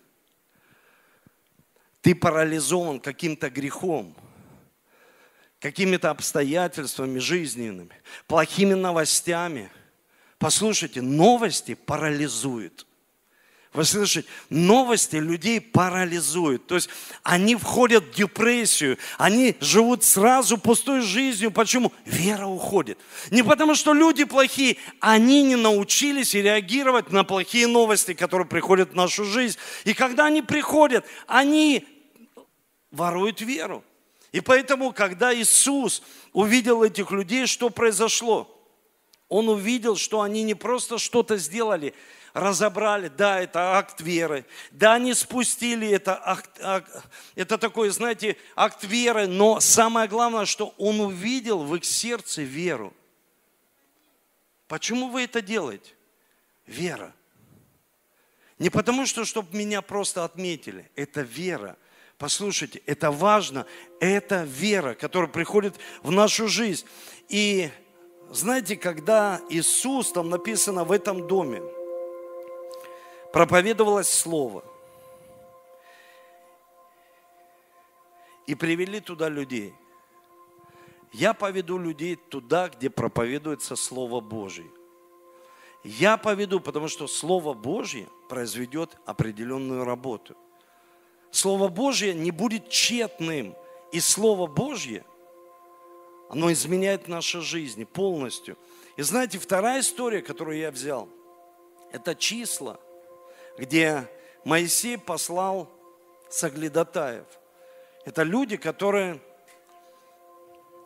[2.03, 4.17] Ты парализован каким-то грехом–
[5.61, 9.71] какими-то обстоятельствами жизненными, плохими новостями.
[10.39, 12.87] Послушайте, новости парализуют.
[13.77, 16.67] Вы слышите, новости людей парализуют.
[16.67, 16.89] То есть
[17.23, 21.51] они входят в депрессию, они живут сразу пустой жизнью.
[21.51, 21.93] Почему?
[22.07, 22.99] Вера уходит.
[23.31, 28.95] Не потому, что люди плохие, они не научились реагировать на плохие новости, которые приходят в
[28.95, 29.59] нашу жизнь.
[29.85, 31.87] И когда они приходят, они
[32.91, 33.85] воруют веру.
[34.33, 38.53] И поэтому, когда Иисус увидел этих людей, что произошло?
[39.29, 41.95] Он увидел, что они не просто что-то сделали,
[42.33, 46.91] разобрали, да, это акт веры, да, они спустили это, акт, акт,
[47.35, 52.93] это такой, знаете, акт веры, но самое главное, что он увидел в их сердце веру.
[54.69, 55.95] Почему вы это делаете?
[56.67, 57.15] Вера.
[58.59, 61.77] Не потому что, чтобы меня просто отметили, это вера–
[62.19, 63.67] Послушайте, это важно,
[64.01, 66.87] это вера, которая приходит в нашу жизнь.
[67.29, 67.71] И
[68.31, 71.63] знаете, когда Иисус, там написано в этом доме,
[73.35, 74.65] проповедовалось Слово,
[78.47, 79.75] и привели туда людей.
[81.13, 84.67] Я поведу людей туда, где проповедуется Слово Божье.
[85.85, 90.35] Я поведу, потому что Слово Божье произведет определенную работу–
[91.37, 93.55] Слово Божье не будет тщетным.
[93.93, 95.05] И Слово Божье,
[96.31, 98.57] оно изменяет наши жизни полностью.
[98.97, 101.09] И знаете, вторая история, которую я взял,
[101.93, 102.81] это числа,
[103.59, 104.11] где
[104.45, 105.69] Моисей послал
[106.31, 107.27] соглядатаев.
[108.07, 109.21] Это люди, которые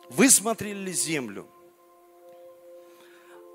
[0.09, 1.47] высмотрели землю.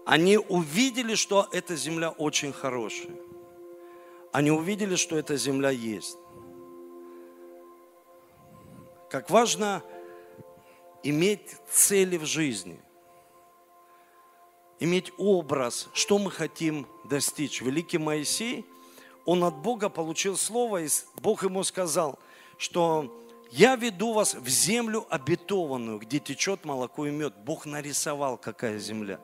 [0.07, 3.17] Они увидели, что эта земля очень хорошая.
[4.33, 6.17] Они увидели, что эта земля есть.
[9.09, 9.83] Как важно
[11.03, 12.81] иметь цели в жизни,
[14.81, 17.61] иметь образ, что мы хотим достичь.
[17.61, 18.67] Великий Моисей,
[19.25, 20.89] он от Бога получил слово, и
[21.21, 22.19] Бог ему сказал,
[22.59, 27.35] что я веду вас в землю обетованную, где течет молоко и мед.
[27.45, 29.21] Бог нарисовал, какая земля.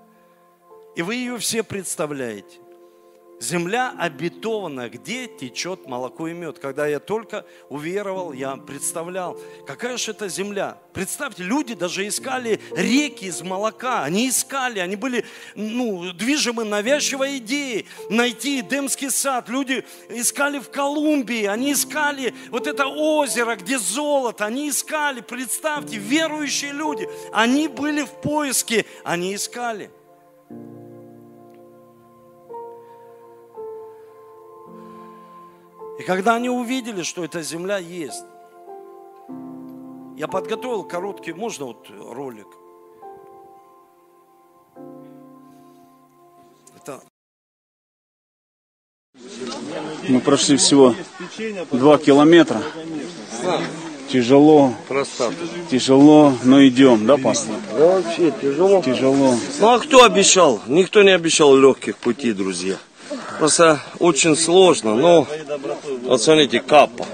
[0.94, 2.60] И вы ее все представляете.
[3.40, 6.60] Земля обетованная, где течет молоко и мед.
[6.60, 10.78] Когда я только уверовал, я представлял, какая же это земля.
[10.92, 14.04] Представьте, люди даже искали реки из молока.
[14.04, 15.24] Они искали, они были
[15.56, 19.48] ну, движимы навязчивой идеей найти Эдемский сад.
[19.48, 24.46] Люди искали в Колумбии, они искали вот это озеро, где золото.
[24.46, 27.08] Они искали, представьте, верующие люди.
[27.32, 29.90] Они были в поиске, они искали.
[36.02, 38.24] И когда они увидели, что эта земля есть,
[40.16, 42.48] я подготовил короткий, можно вот ролик?
[46.74, 47.02] Это
[50.08, 50.96] Мы прошли всего
[51.70, 52.60] два километра.
[54.08, 55.36] Тяжело, Простата.
[55.70, 57.54] тяжело, но идем, да, пастор?
[57.78, 58.82] Да вообще тяжело.
[58.82, 59.36] Тяжело.
[59.60, 60.60] Ну а кто обещал?
[60.66, 62.76] Никто не обещал легких путей, друзья.
[63.38, 65.26] Просто очень сложно, но
[66.02, 67.06] вот смотрите, капа.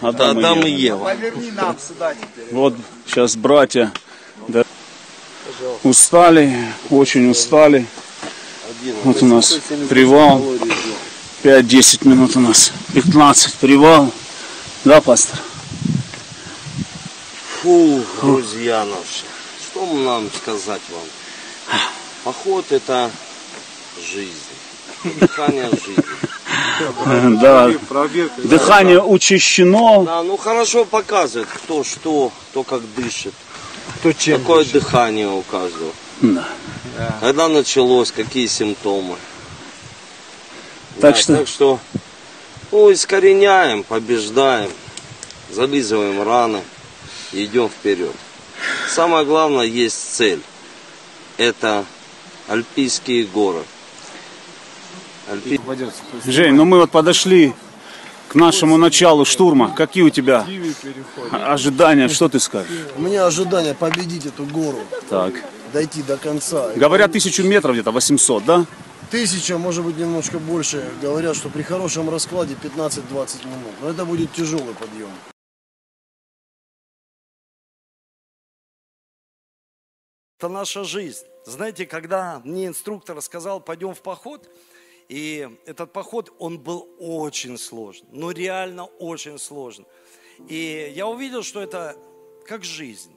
[0.00, 1.10] Это Адам и Адам и Ева.
[1.10, 1.76] Ева.
[2.50, 2.74] Вот
[3.06, 3.92] сейчас братья
[4.48, 4.64] да,
[5.84, 6.56] устали,
[6.90, 7.86] очень устали.
[9.04, 9.58] Вот у нас
[9.88, 10.42] привал.
[11.42, 12.72] 5-10 минут у нас.
[12.94, 14.12] 15 привал.
[14.84, 15.38] Да, пастор?
[17.62, 19.24] Фу, друзья наши,
[19.60, 21.80] что нам сказать вам?
[22.24, 23.10] Поход это
[24.12, 24.30] жизнь,
[25.04, 26.04] дыхание жизни.
[27.40, 27.70] Да.
[28.38, 30.04] Дыхание учащено.
[30.04, 33.34] Да, ну хорошо показывает, кто что, кто как дышит,
[34.00, 34.40] Кто чем?
[34.40, 35.92] какое дыхание у каждого.
[36.20, 36.46] Да.
[37.20, 39.16] Когда началось, какие симптомы.
[41.00, 41.78] Так Да, что- так что
[42.70, 44.70] ну, искореняем, побеждаем,
[45.50, 46.62] зализываем раны
[47.32, 48.14] идем вперед.
[48.88, 50.40] Самое главное, есть цель.
[51.38, 51.84] Это
[52.48, 53.62] Альпийские горы.
[56.26, 57.54] Жень, ну мы вот подошли
[58.28, 59.74] к нашему началу штурма.
[59.74, 60.46] Какие у тебя
[61.30, 62.08] ожидания?
[62.08, 62.70] Что ты скажешь?
[62.96, 65.34] У меня ожидание победить эту гору, Так.
[65.72, 66.72] дойти до конца.
[66.76, 68.64] Говорят, тысячу метров где-то, 800, да?
[69.10, 70.90] Тысяча, может быть, немножко больше.
[71.02, 73.74] Говорят, что при хорошем раскладе 15-20 минут.
[73.82, 75.10] Но это будет тяжелый подъем.
[80.38, 81.24] Это наша жизнь.
[81.44, 84.48] Знаете, когда мне инструктор сказал, пойдем в поход,
[85.08, 89.86] и этот поход, он был очень сложный, ну реально очень сложный.
[90.48, 91.96] И я увидел, что это
[92.46, 93.14] как жизнь.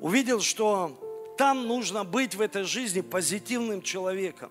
[0.00, 4.50] Увидел, что там нужно быть в этой жизни позитивным человеком.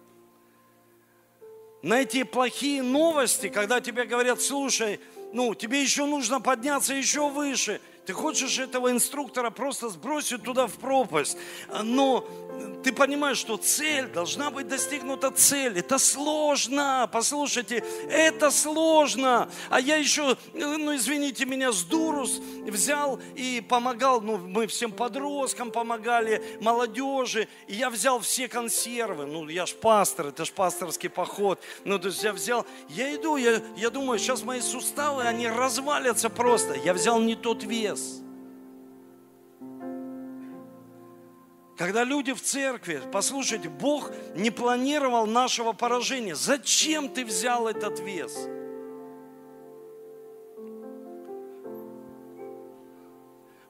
[1.81, 4.99] На эти плохие новости, когда тебе говорят, слушай,
[5.33, 7.79] ну, тебе еще нужно подняться еще выше.
[8.05, 11.37] Ты хочешь этого инструктора просто сбросить туда в пропасть.
[11.83, 12.27] Но
[12.85, 15.79] ты понимаешь, что цель должна быть достигнута цель.
[15.79, 17.09] Это сложно.
[17.11, 19.49] Послушайте, это сложно.
[19.71, 24.21] А я еще, ну извините меня, с дурус взял и помогал.
[24.21, 27.47] Ну, мы всем подросткам помогали, молодежи.
[27.67, 29.25] И я взял все консервы.
[29.25, 31.59] Ну, я ж пастор, это ж пасторский поход.
[31.85, 36.29] Ну, то есть я взял, я иду, я, я думаю, сейчас мои суставы, они развалятся
[36.29, 36.75] просто.
[36.75, 38.21] Я взял не тот вес.
[41.77, 46.35] Когда люди в церкви, послушайте, Бог не планировал нашего поражения.
[46.35, 48.47] Зачем ты взял этот вес?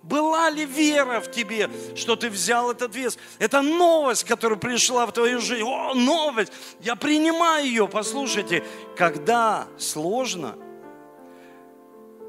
[0.04, 3.18] Была ли вера в тебе, что ты взял этот вес?
[3.40, 5.64] Это новость, которая пришла в твою жизнь.
[5.64, 6.52] О, новость!
[6.82, 7.88] Я принимаю ее.
[7.88, 8.64] Послушайте,
[8.96, 10.56] когда сложно,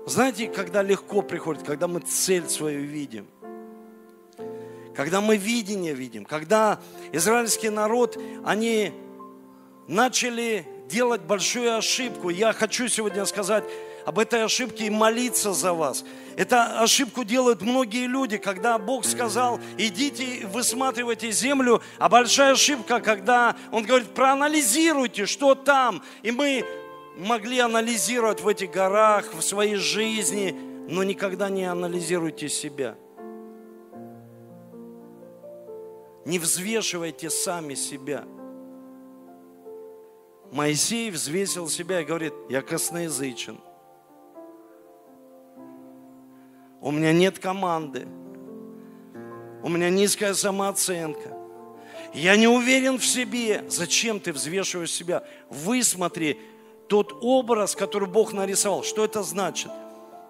[0.07, 3.29] знаете, когда легко приходит, когда мы цель свою видим
[4.97, 6.81] когда мы видение видим, когда
[7.13, 8.93] израильский народ, они
[9.87, 12.31] начали делать большую ошибку.
[12.31, 13.65] Я хочу сегодня сказать
[14.07, 16.05] об этой ошибке и молиться за вас.
[16.37, 23.55] Эту ошибку делают многие люди, когда Бог сказал, идите высматривайте землю, а большая ошибка, когда
[23.73, 26.03] Он говорит, проанализируйте, что там.
[26.23, 26.65] И мы
[27.17, 30.57] могли анализировать в этих горах, в своей жизни,
[30.89, 32.97] но никогда не анализируйте себя.
[36.27, 38.25] Не взвешивайте сами себя.
[40.51, 43.61] Моисей взвесил себя и говорит, я косноязычен.
[46.81, 48.09] У меня нет команды.
[49.63, 51.33] У меня низкая самооценка.
[52.13, 53.65] Я не уверен в себе.
[53.69, 55.23] Зачем ты взвешиваешь себя?
[55.49, 56.41] Высмотри
[56.89, 58.83] тот образ, который Бог нарисовал.
[58.83, 59.71] Что это значит?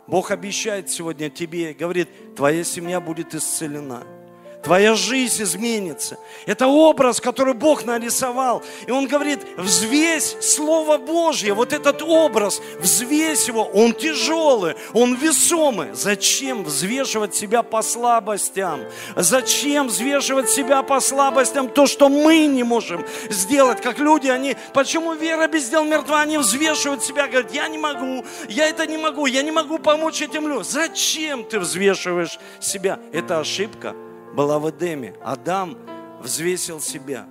[0.06, 4.02] Бог обещает сегодня тебе, говорит, твоя семья будет исцелена.
[4.66, 6.18] Твоя жизнь изменится.
[6.44, 8.64] Это образ, который Бог нарисовал.
[8.88, 15.94] И Он говорит, взвесь Слово Божье, вот этот образ, взвесь его, он тяжелый, он весомый.
[15.94, 18.80] Зачем взвешивать себя по слабостям?
[19.14, 21.68] Зачем взвешивать себя по слабостям?
[21.68, 26.22] То, что мы не можем сделать, как люди, они, почему вера без дел мертва?
[26.22, 30.22] Они взвешивают себя, говорят, я не могу, я это не могу, я не могу помочь
[30.22, 30.64] этим людям.
[30.64, 32.98] Зачем ты взвешиваешь себя?
[33.12, 33.94] Это ошибка
[34.36, 35.16] была в Эдеме.
[35.22, 35.78] Адам
[36.20, 37.26] взвесил себя.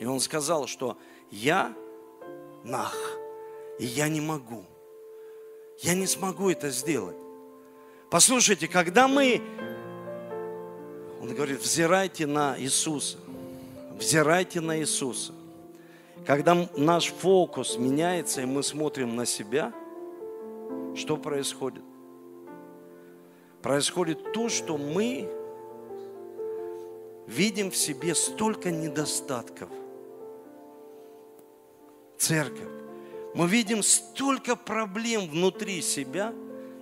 [0.00, 0.98] И он сказал, что
[1.30, 1.72] я
[2.64, 2.96] нах,
[3.78, 4.64] и я не могу.
[5.78, 7.16] Я не смогу это сделать.
[8.10, 9.40] Послушайте, когда мы,
[11.20, 13.18] он говорит, взирайте на Иисуса,
[13.96, 15.32] взирайте на Иисуса.
[16.26, 19.72] Когда наш фокус меняется, и мы смотрим на себя,
[20.94, 21.82] что происходит?
[23.62, 25.28] Происходит то, что мы
[27.32, 29.68] видим в себе столько недостатков.
[32.18, 32.68] Церковь.
[33.34, 36.32] Мы видим столько проблем внутри себя.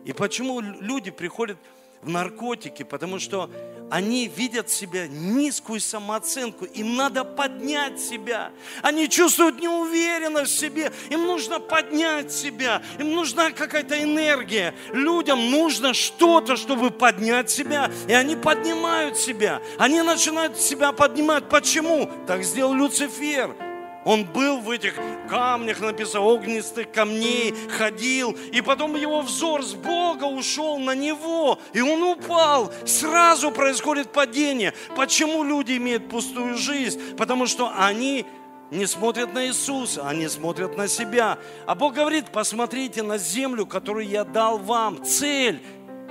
[0.05, 1.57] И почему люди приходят
[2.03, 2.83] в наркотики?
[2.83, 3.51] Потому что
[3.91, 6.65] они видят себя низкую самооценку.
[6.65, 8.53] Им надо поднять себя.
[8.83, 10.93] Они чувствуют неуверенность в себе.
[11.11, 12.83] Им нужно поднять себя.
[12.99, 14.75] Им нужна какая-то энергия.
[14.93, 17.91] Людям нужно что-то, чтобы поднять себя.
[18.07, 19.61] И они поднимают себя.
[19.77, 21.49] Они начинают себя поднимать.
[21.49, 22.09] Почему?
[22.29, 23.70] Так сделал Люцифер.
[24.05, 24.95] Он был в этих
[25.29, 31.83] камнях, написано, огнистых камней, ходил, и потом его взор с Бога ушел на него, и
[31.83, 32.73] он упал.
[32.87, 34.73] Сразу происходит падение.
[34.97, 37.15] Почему люди имеют пустую жизнь?
[37.17, 38.25] Потому что они
[38.71, 41.39] не смотрят на Иисуса, они смотрят на себя.
[41.67, 45.05] А Бог говорит, посмотрите на землю, которую я дал вам.
[45.05, 45.61] Цель.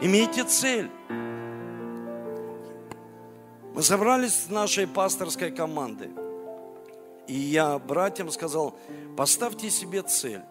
[0.01, 0.89] Имейте цель.
[3.73, 6.28] Мы собрались с нашей пасторской командой.
[7.29, 8.75] И я братьям сказал,
[9.15, 10.41] поставьте себе цель.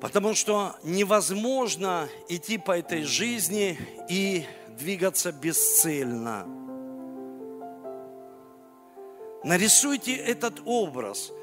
[0.00, 4.44] Потому что невозможно идти по этой жизни и
[4.76, 6.44] двигаться бесцельно.
[9.44, 11.30] Нарисуйте этот образ–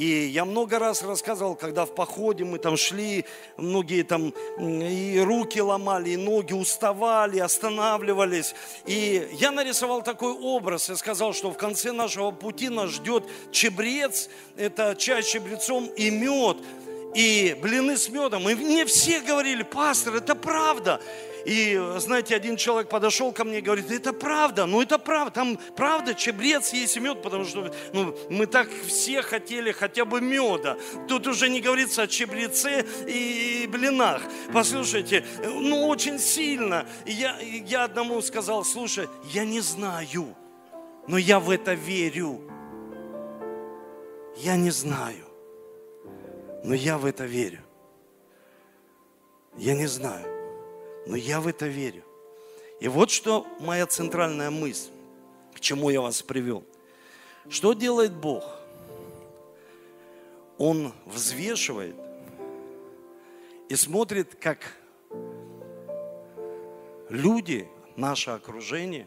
[0.00, 3.26] и я много раз рассказывал, когда в походе мы там шли,
[3.58, 8.54] многие там и руки ломали, и ноги уставали, останавливались.
[8.86, 14.30] И я нарисовал такой образ и сказал, что в конце нашего пути нас ждет чебрец,
[14.56, 16.56] это чай с чебрецом и мед,
[17.14, 18.48] и блины с медом.
[18.48, 21.00] И мне все говорили, пастор, это правда.
[21.44, 25.58] И, знаете, один человек подошел ко мне и говорит, это правда, ну это правда, там
[25.74, 30.76] правда чебрец есть мед, потому что ну, мы так все хотели хотя бы меда.
[31.08, 34.22] Тут уже не говорится о чебреце и блинах.
[34.52, 36.86] Послушайте, ну очень сильно.
[37.06, 40.36] Я, я одному сказал, слушай, я не знаю,
[41.06, 42.42] но я в это верю.
[44.36, 45.29] Я не знаю,
[46.62, 47.60] но я в это верю.
[49.56, 50.26] Я не знаю.
[51.06, 52.04] Но я в это верю.
[52.80, 54.90] И вот что моя центральная мысль,
[55.54, 56.64] к чему я вас привел.
[57.48, 58.44] Что делает Бог?
[60.58, 61.96] Он взвешивает
[63.68, 64.58] и смотрит, как
[67.08, 69.06] люди, наше окружение,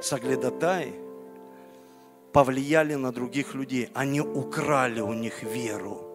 [0.00, 0.94] соглядатаи,
[2.32, 3.90] повлияли на других людей.
[3.94, 6.09] Они украли у них веру.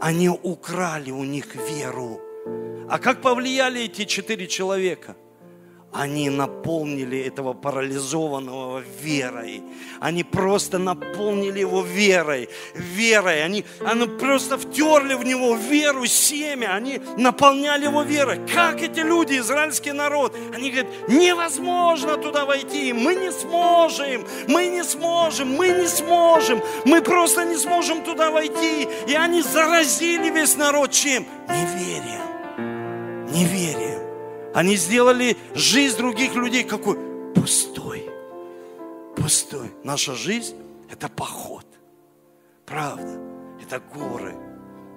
[0.00, 2.20] Они украли у них веру.
[2.88, 5.16] А как повлияли эти четыре человека?
[5.94, 9.62] Они наполнили этого парализованного верой.
[10.00, 12.48] Они просто наполнили его верой.
[12.74, 13.44] Верой.
[13.44, 16.74] Они, они просто втерли в него веру, семя.
[16.74, 18.40] Они наполняли его верой.
[18.52, 22.92] Как эти люди, израильский народ, они говорят, невозможно туда войти.
[22.92, 24.26] Мы не сможем.
[24.48, 25.48] Мы не сможем.
[25.54, 26.60] Мы не сможем.
[26.84, 28.88] Мы просто не сможем туда войти.
[29.06, 31.24] И они заразили весь народ чем?
[31.48, 33.30] Неверием.
[33.30, 33.93] Неверием.
[34.54, 36.96] Они сделали жизнь других людей какой?
[37.34, 38.08] Пустой.
[39.16, 39.72] Пустой.
[39.82, 40.56] Наша жизнь–
[40.90, 41.66] это поход.
[42.64, 43.20] Правда.
[43.60, 44.36] Это горы.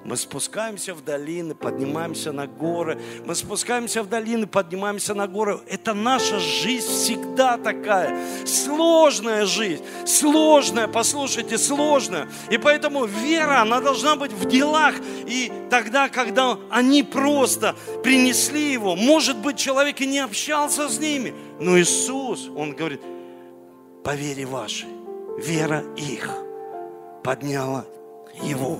[0.07, 2.97] Мы спускаемся в долины, поднимаемся на горы.
[3.25, 5.59] Мы спускаемся в долины, поднимаемся на горы.
[5.67, 8.17] Это наша жизнь всегда такая.
[8.45, 9.83] Сложная жизнь.
[10.05, 12.29] Сложная, послушайте, сложная.
[12.49, 14.95] И поэтому вера, она должна быть в делах.
[15.25, 21.33] И тогда, когда они просто принесли его, может быть, человек и не общался с ними.
[21.59, 23.01] Но Иисус, Он говорит,
[24.05, 24.87] по вере вашей,
[25.37, 26.31] вера их
[27.25, 27.83] подняла
[28.41, 28.79] его.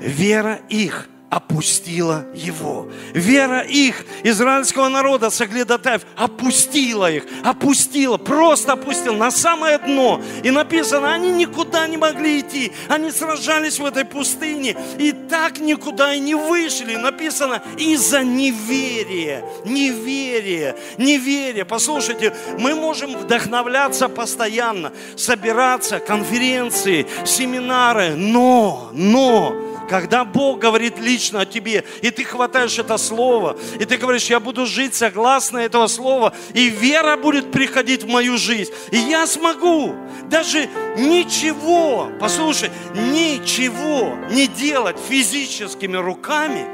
[0.00, 2.88] Вера их опустила его.
[3.12, 10.22] Вера их, израильского народа, соглядатаев, опустила их, опустила, просто опустила на самое дно.
[10.44, 16.14] И написано, они никуда не могли идти, они сражались в этой пустыне, и так никуда
[16.14, 16.94] и не вышли.
[16.94, 21.64] Написано, из-за неверия, неверия, неверия.
[21.64, 31.46] Послушайте, мы можем вдохновляться постоянно, собираться, конференции, семинары, но, но, когда Бог говорит лично о
[31.46, 36.34] тебе, и ты хватаешь это слово, и ты говоришь, я буду жить согласно этого слова,
[36.54, 39.94] и вера будет приходить в мою жизнь, и я смогу
[40.30, 46.66] даже ничего, послушай, ничего не делать физическими руками,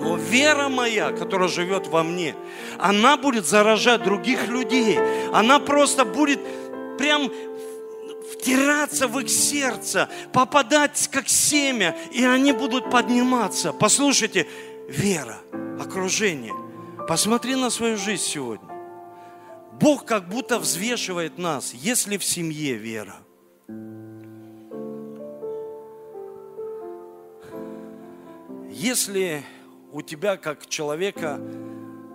[0.00, 2.36] Но вера моя, которая живет во мне,
[2.78, 4.96] она будет заражать других людей.
[5.32, 6.38] Она просто будет
[6.98, 7.32] прям
[8.38, 13.72] втираться в их сердце, попадать как семя, и они будут подниматься.
[13.72, 14.46] Послушайте,
[14.88, 15.38] вера,
[15.80, 16.54] окружение.
[17.08, 18.68] Посмотри на свою жизнь сегодня.
[19.80, 23.16] Бог как будто взвешивает нас, если в семье вера.
[28.70, 29.42] Если
[29.92, 31.40] у тебя как человека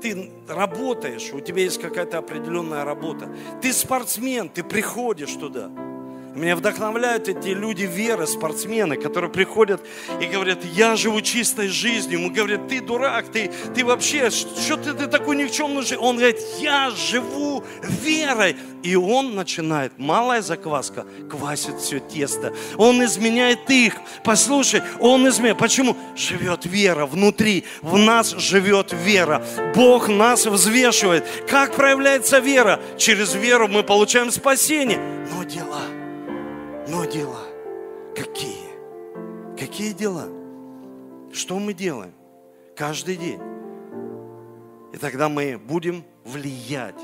[0.02, 5.72] ты работаешь, у тебя есть какая-то определенная работа, ты спортсмен, ты приходишь туда–
[6.36, 9.82] меня вдохновляют эти люди веры, спортсмены, которые приходят
[10.20, 12.22] и говорят, я живу чистой жизнью.
[12.22, 15.98] Мы говорят, ты дурак, ты, ты вообще, что ты, ты такой никчемный?
[15.98, 18.56] Он говорит, я живу верой.
[18.82, 22.54] И он начинает, малая закваска, квасит все тесто.
[22.78, 23.96] Он изменяет их.
[24.26, 25.58] Послушай, он изменяет.
[25.58, 25.96] Почему?
[26.18, 27.64] Живет вера внутри.
[27.82, 29.42] В нас живет вера.
[29.74, 31.26] Бог нас взвешивает.
[31.48, 32.80] Как проявляется вера?
[32.98, 35.00] Через веру мы получаем спасение.
[35.32, 35.82] Но дела–
[36.94, 37.44] но дела
[38.16, 38.70] какие?
[39.58, 40.28] Какие дела?
[41.34, 42.14] Что мы делаем
[42.76, 43.40] каждый день?
[44.94, 47.02] И тогда мы будем влиять.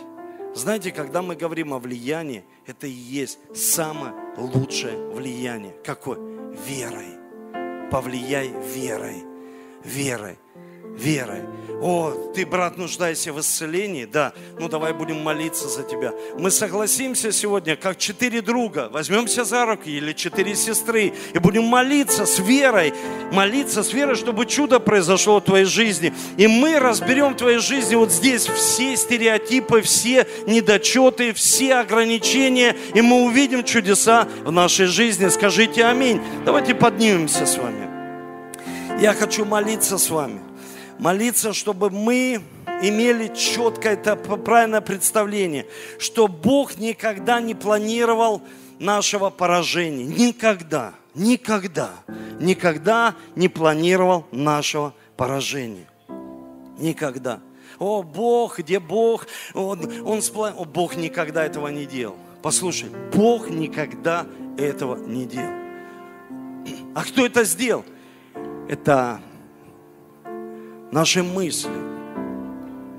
[0.53, 5.73] Знаете, когда мы говорим о влиянии, это и есть самое лучшее влияние.
[5.83, 6.19] Какое?
[6.67, 7.89] Верой.
[7.89, 9.23] Повлияй верой.
[9.83, 10.37] Верой
[10.99, 11.43] верой.
[11.81, 14.03] О, ты, брат, нуждаешься в исцелении?
[14.03, 14.33] Да.
[14.59, 16.13] Ну, давай будем молиться за тебя.
[16.37, 22.25] Мы согласимся сегодня, как четыре друга, возьмемся за руки или четыре сестры и будем молиться
[22.25, 22.93] с верой,
[23.31, 26.13] молиться с верой, чтобы чудо произошло в твоей жизни.
[26.35, 33.01] И мы разберем в твоей жизни вот здесь все стереотипы, все недочеты, все ограничения, и
[33.01, 35.29] мы увидим чудеса в нашей жизни.
[35.29, 36.21] Скажите аминь.
[36.45, 37.87] Давайте поднимемся с вами.
[39.01, 40.48] Я хочу молиться с вами
[40.99, 42.41] молиться, чтобы мы
[42.81, 45.65] имели четкое, это правильное представление,
[45.97, 48.41] что Бог никогда не планировал
[48.79, 50.05] нашего поражения.
[50.05, 51.91] Никогда, никогда,
[52.39, 55.87] никогда не планировал нашего поражения.
[56.77, 57.39] Никогда.
[57.77, 59.27] О, Бог, где Бог?
[59.53, 60.53] Он, он сплан...
[60.57, 62.15] О, Бог никогда этого не делал.
[62.41, 64.25] Послушай, Бог никогда
[64.57, 65.53] этого не делал.
[66.95, 67.85] А кто это сделал?
[68.67, 69.21] Это
[70.91, 71.69] Наши мысли,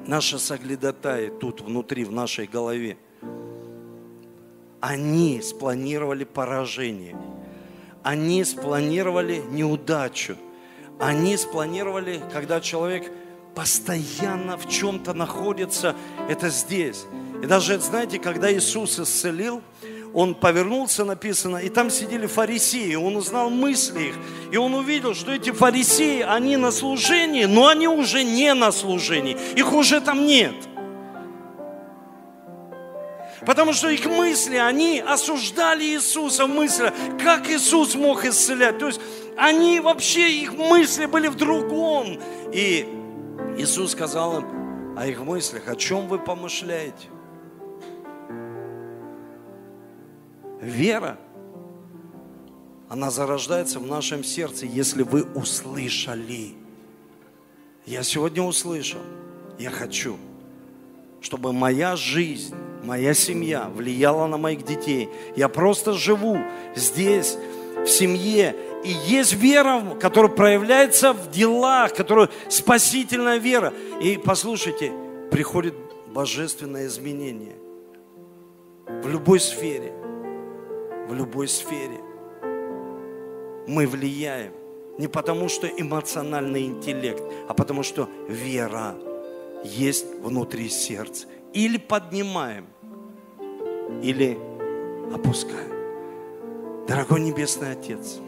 [0.06, 2.96] наша соглядатая тут внутри, в нашей голове,
[4.80, 7.16] они спланировали поражение.
[8.04, 10.36] Они спланировали неудачу.
[11.00, 13.10] Они спланировали, когда человек
[13.56, 15.96] постоянно в чем-то находится,
[16.28, 17.06] это здесь.
[17.42, 19.62] И даже, знаете, когда Иисус исцелил,
[20.12, 24.14] он повернулся, написано, и там сидели фарисеи, он узнал мысли их,
[24.52, 29.36] и он увидел, что эти фарисеи, они на служении, но они уже не на служении,
[29.56, 30.54] их уже там нет.
[33.46, 36.92] Потому что их мысли, они осуждали Иисуса в мыслях,
[37.22, 38.78] как Иисус мог исцелять.
[38.78, 39.00] То есть
[39.36, 42.20] они вообще, их мысли были в другом.
[42.52, 42.86] И
[43.56, 47.08] Иисус сказал им о их мыслях, о чем вы помышляете?
[50.60, 51.18] Вера,
[52.88, 56.54] она зарождается в нашем сердце, если вы услышали.
[57.86, 59.00] Я сегодня услышал,
[59.58, 60.16] я хочу,
[61.22, 62.54] чтобы моя жизнь,
[62.84, 65.08] моя семья влияла на моих детей.
[65.34, 66.38] Я просто живу
[66.76, 67.38] здесь,
[67.84, 68.54] в семье,
[68.84, 73.72] и есть вера, которая проявляется в делах, которая спасительная вера.
[74.02, 74.92] И послушайте,
[75.30, 75.74] приходит
[76.08, 77.56] божественное изменение
[78.86, 79.99] в любой сфере
[81.10, 82.00] в любой сфере.
[83.66, 84.52] Мы влияем
[84.96, 88.94] не потому, что эмоциональный интеллект, а потому, что вера
[89.64, 91.26] есть внутри сердца.
[91.52, 92.66] Или поднимаем,
[94.02, 94.38] или
[95.12, 96.86] опускаем.
[96.86, 98.18] Дорогой Небесный Отец,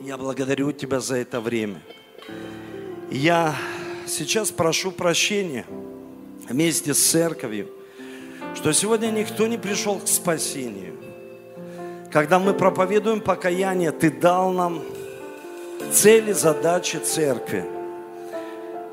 [0.00, 1.82] я благодарю Тебя за это время.
[3.10, 3.54] Я
[4.06, 5.66] сейчас прошу прощения
[6.48, 7.68] вместе с церковью,
[8.54, 10.96] что сегодня никто не пришел к спасению–
[12.10, 14.80] когда мы проповедуем покаяние, Ты дал нам
[15.92, 17.64] цели, задачи церкви.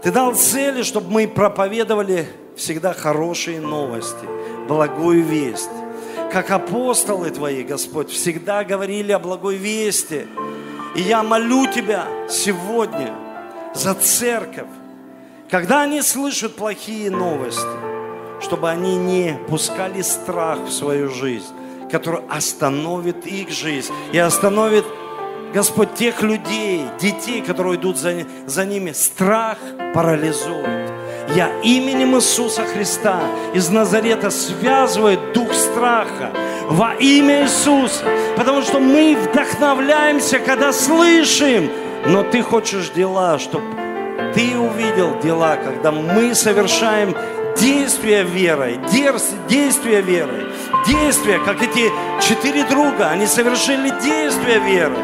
[0.03, 4.26] Ты дал цели, чтобы мы проповедовали всегда хорошие новости,
[4.68, 5.70] благую весть.
[6.32, 10.28] Как апостолы Твои, Господь, всегда говорили о благой вести.
[10.95, 13.13] И я молю Тебя сегодня
[13.74, 14.68] за церковь,
[15.49, 17.65] когда они слышат плохие новости,
[18.41, 21.53] чтобы они не пускали страх в свою жизнь,
[21.91, 24.85] который остановит их жизнь и остановит
[25.53, 29.57] Господь, тех людей, детей, которые идут за, за ними, страх
[29.93, 30.91] парализует.
[31.35, 33.21] Я именем Иисуса Христа
[33.53, 36.31] из Назарета связывает дух страха
[36.69, 38.03] во имя Иисуса.
[38.35, 41.69] Потому что мы вдохновляемся, когда слышим,
[42.05, 43.65] но ты хочешь дела, чтобы
[44.33, 47.15] ты увидел дела, когда мы совершаем
[47.59, 48.79] действия верой,
[49.49, 50.45] действия верой,
[50.87, 51.91] действия, как эти
[52.25, 54.97] четыре друга, они совершили действия веры,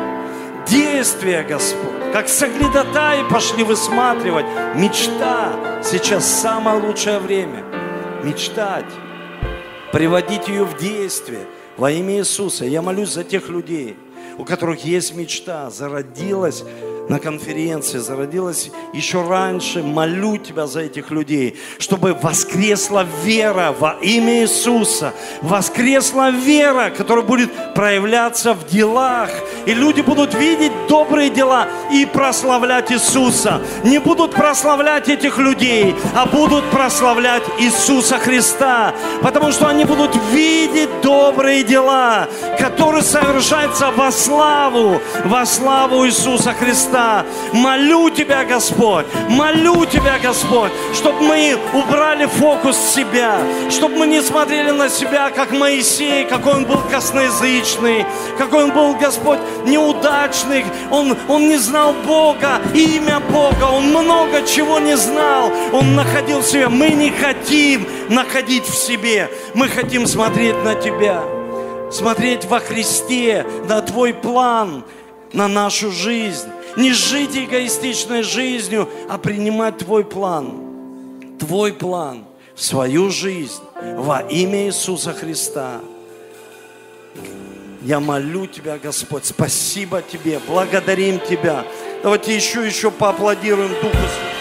[0.68, 4.46] действия, Господь, как соглядатаи пошли высматривать,
[4.76, 7.64] мечта, сейчас самое лучшее время,
[8.24, 8.86] мечтать,
[9.92, 11.46] приводить ее в действие.
[11.76, 12.66] Во имя Иисуса.
[12.66, 13.98] Я молюсь за тех людей,
[14.38, 16.64] у которых есть мечта, зародилась
[17.10, 19.84] на конференции, зародилась еще раньше.
[19.84, 25.14] Молю Тебя за этих людей, чтобы воскресла вера во имя Иисуса.
[25.42, 29.30] Воскресла вера, которая будет проявляться в делах.
[29.66, 33.62] И люди будут видеть добрые дела и прославлять Иисуса.
[33.84, 38.94] Не будут прославлять этих людей, а будут прославлять Иисуса Христа.
[39.22, 42.28] Потому что они будут видеть добрые дела,
[42.60, 46.54] которые совершаются во славу, во славу Иисуса
[46.94, 47.26] Христа.
[47.54, 53.40] Молю Тебя, Господь, молю Тебя, Господь, чтобы мы убрали фокус с себя,
[53.70, 58.06] чтобы мы не смотрели на себя, как Моисей, какой он был косноязычный,
[58.38, 64.80] какой он был, Господь, неудачный, он, он не знал Бога, имя Бога, он много чего
[64.80, 66.70] не знал, он находил в себе.
[66.70, 71.24] Мы не хотим находить в себе, мы хотим смотреть на Тебя
[71.92, 74.84] смотреть во Христе на Твой план,
[75.34, 76.50] на нашу жизнь.
[76.76, 81.38] Не жить эгоистичной жизнью, а принимать Твой план.
[81.40, 83.62] Твой план в свою жизнь
[83.98, 85.82] во имя Иисуса Христа.
[87.82, 91.66] Я молю Тебя, Господь, спасибо Тебе, благодарим Тебя.
[92.02, 94.33] Давайте еще, еще поаплодируем Духу Святому.